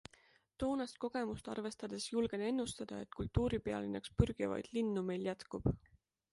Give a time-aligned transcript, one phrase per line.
[0.61, 5.75] Toonast kogemust arvestades julgen ennustada, et kultuuripealinnaks pürgivaid linnu meil jätkub.